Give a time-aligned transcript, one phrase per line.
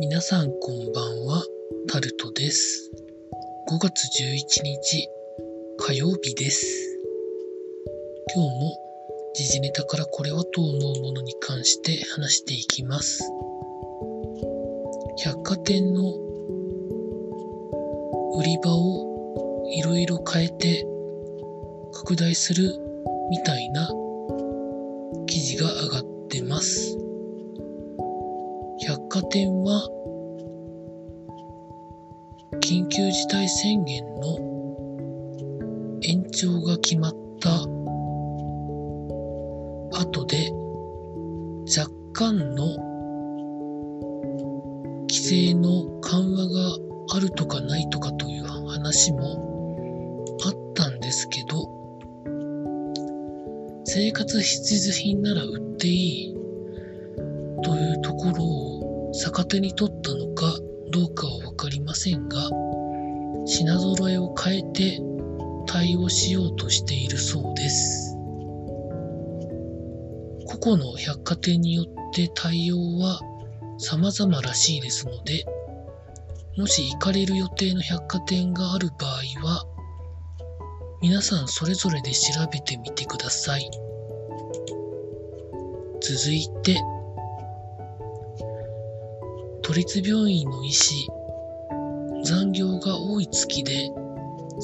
[0.00, 1.42] 皆さんこんばんは、
[1.88, 2.92] タルトです。
[3.68, 5.08] 5月11日
[5.76, 7.00] 火曜日です。
[8.32, 8.76] 今日も
[9.34, 13.24] 時事ネタからこれはと思うものに関して話していきます。
[15.24, 16.14] 百貨店の
[18.36, 20.86] 売り場をいろいろ変えて
[21.92, 22.72] 拡大する
[23.30, 23.90] みたいな
[25.26, 26.97] 記事が上がってます。
[29.08, 29.88] 百貨店は
[32.60, 34.38] 緊急事態宣言の
[36.02, 37.50] 延長が決まった
[39.98, 40.50] 後で
[41.74, 42.66] 若干の
[45.08, 46.76] 規制の緩和が
[47.16, 51.66] あるとかないとかという話もあったんですけど
[53.86, 56.34] 生活必需品なら売っていい
[57.62, 58.57] というところを
[59.28, 60.58] 逆手に取ったのか
[60.90, 62.48] どうかはわかりませんが
[63.44, 65.02] 品揃えを変えて
[65.66, 68.16] 対応しようとしているそうです。
[70.46, 73.20] 個々の百貨店によって対応は
[73.76, 75.44] 様々らしいですので
[76.56, 79.66] もし行かれる予定の百貨店がある場合は
[81.02, 83.70] 皆さんそれぞれで調べてみてください。
[86.00, 86.80] 続いて
[89.68, 91.06] 都立病院の医師
[92.24, 93.90] 残業が多い月で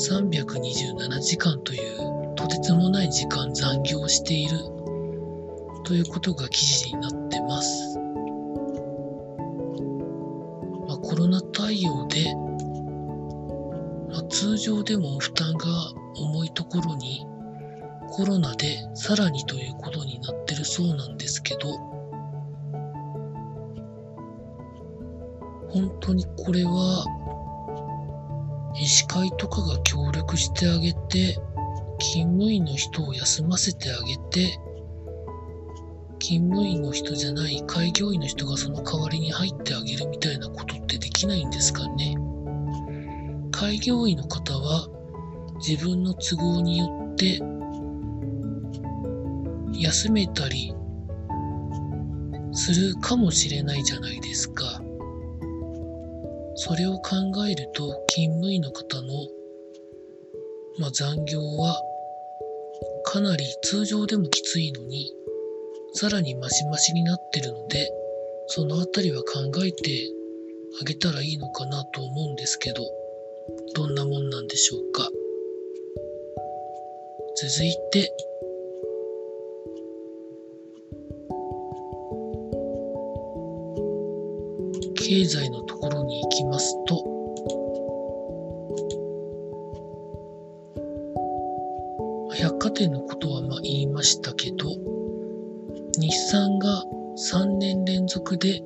[0.08, 4.56] 327時間というとてつもない時間残業している
[5.84, 7.98] ということが記事になってます。
[10.88, 12.34] まあ、コロナ対応で、
[14.10, 15.66] まあ、通常でも負担が
[16.16, 17.26] 重いところに
[18.10, 21.83] コロナでさらにということになってるそうなんですけど、
[25.74, 27.04] 本当にこれは
[28.80, 31.36] 医師会とかが協力してあげて
[31.98, 34.56] 勤務医の人を休ませてあげて
[36.20, 42.14] 勤務医の人じゃない開業医の人がその代わりに入ってあげるみたいなことってできないんですかね
[43.50, 44.86] 開業医の方は
[45.56, 47.40] 自分の都合によって
[49.76, 50.72] 休めたり
[52.52, 54.83] するかもしれないじゃないですか。
[56.56, 57.16] それを考
[57.48, 59.08] えると勤務医の方の、
[60.78, 61.80] まあ、残業は
[63.04, 65.12] かなり通常でもきついのに
[65.94, 67.88] さらにマシマシになってるので
[68.48, 70.10] そのあたりは考えて
[70.80, 72.82] あげたらいいのかなと思うんですけど
[73.74, 75.08] どんなもんなんでしょうか。
[77.36, 78.14] 続いて
[85.06, 87.04] 経済のところに行きますと、
[92.38, 94.70] 百貨店のことはまあ言いましたけど、
[95.98, 96.82] 日産が
[97.32, 98.62] 3年連続で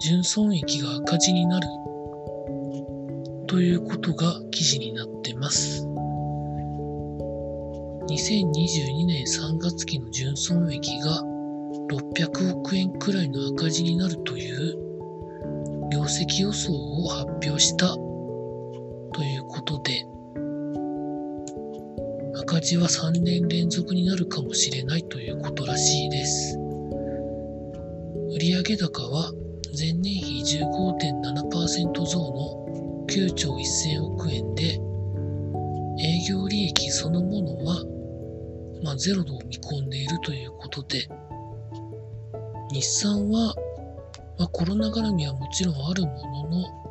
[0.00, 1.66] 純損益が赤字になる
[3.46, 5.86] ということが記事になってます。
[8.08, 11.22] 2022年3月期の純損益が
[11.90, 14.93] 600億円くらいの赤字になるという
[15.94, 17.86] 業績予想を発表した。
[17.94, 20.04] ということで
[22.40, 26.58] 赤字は3年連続になるかもしれないということらしいです。
[28.36, 29.30] 売上高は
[29.78, 34.80] 前年比15.7%増の9兆1000億円で
[36.02, 37.84] 営業利益そのものは、
[38.82, 41.06] まあ、ゼロを見込んでいるということで
[42.72, 43.54] 日産は
[44.38, 46.84] まあ、コロナ絡みはもちろんあるものの、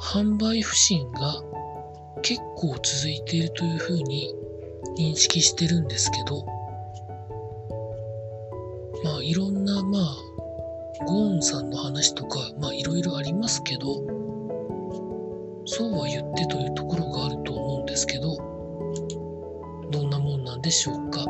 [0.00, 1.42] 販売不振が
[2.22, 4.34] 結構続いているというふうに
[4.98, 6.44] 認識してるんですけど、
[9.04, 10.16] まあいろんな、まあ、
[11.06, 13.94] ゴーンさんの話とか、まあいろいろありますけど、
[15.66, 18.36] そうは言ってというところがあると思うんですけど、
[19.90, 21.24] どんなもんなんでしょうか？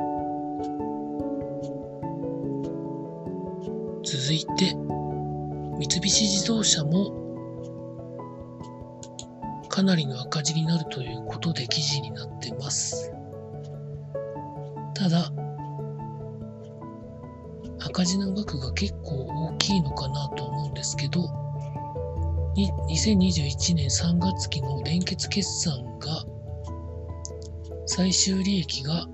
[4.25, 7.13] 続いて三菱自動車も
[9.69, 13.13] かなりの赤字になるということで記事になってます。
[14.95, 15.31] ただ
[17.85, 21.21] 赤字の額が結構大きいのかなと思うんですけど
[22.57, 26.25] 2021年3月期の連結決算が
[27.85, 29.07] 最終利益が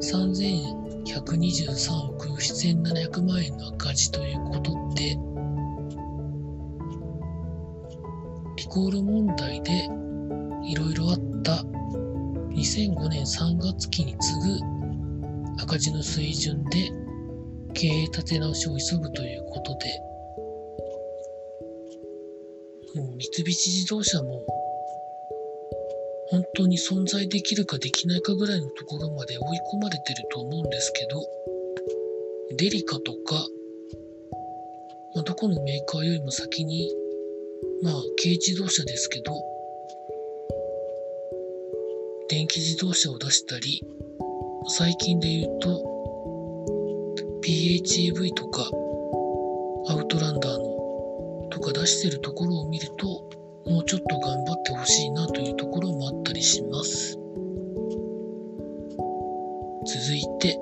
[0.00, 5.16] 3000 123億7700万円の赤字ということで、
[8.56, 9.88] リコール問題で
[10.64, 11.64] いろいろあった
[12.54, 14.58] 2005年3月期に次ぐ
[15.62, 16.90] 赤字の水準で
[17.72, 20.00] 経営立て直しを急ぐということで、
[23.00, 24.44] もう三菱自動車も
[26.30, 31.22] 本当に存在できるかできないかぐらいのところまで追い込まれてると思うんですけど、
[32.56, 33.34] デリカとか、
[35.14, 36.94] まあ、どこのメーカーよりも先に、
[37.82, 39.32] まあ、軽自動車ですけど、
[42.28, 43.82] 電気自動車を出したり、
[44.68, 45.82] 最近で言うと、
[47.42, 48.70] PHEV とか、
[49.88, 53.39] アウトランダーのとか出してるところを見ると、
[53.70, 57.16] もうちょっと頑張ってほしいなというところもあったりします。
[59.86, 60.58] 続いて、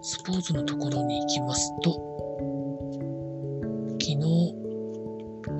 [0.00, 1.92] スポーツのところに行きますと、
[4.00, 4.16] 昨日、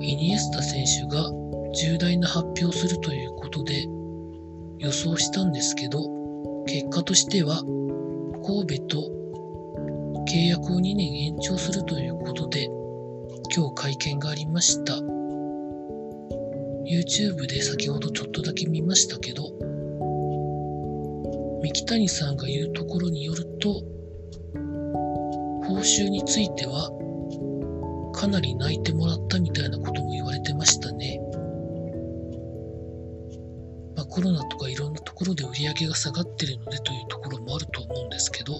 [0.01, 1.31] イニエスタ選手が
[1.75, 3.85] 重大な発表をするということで
[4.79, 5.99] 予想したんですけど、
[6.65, 7.57] 結果としては、
[8.43, 9.11] 神戸と
[10.27, 12.67] 契約を2年延長するということで、
[13.55, 14.95] 今日会見がありました。
[16.85, 19.43] YouTube で先ほどちょっとだけ見ましたけど、
[21.61, 23.83] 三木谷さんが言うところによると、
[25.67, 26.89] 報酬については、
[28.15, 31.21] かなり泣いてもらったみたいなことも言われてましたね。
[33.95, 38.53] まあ、コロナとかいろんなところで売り上げが下がってるのでというところもあると思うんですけど、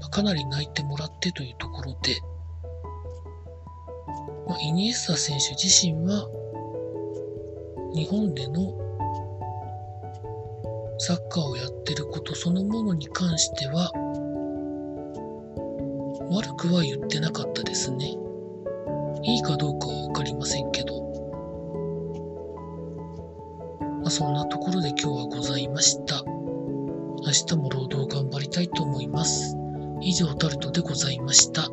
[0.00, 2.14] まあ、かなり泣いてもらってというところで、
[4.46, 6.28] まあ、イニエスタ選手自身は、
[7.94, 8.74] 日本での
[10.98, 13.90] サッカーをやってることそのものに関しては、
[16.30, 18.16] 悪くは言ってなかったですね。
[19.22, 21.02] いいかどうかはわかりませんけど。
[24.02, 26.22] まあ、そんなところで今日はございました。
[26.26, 29.56] 明日も労働頑張りたいと思います。
[30.02, 31.70] 以上タルトでございました。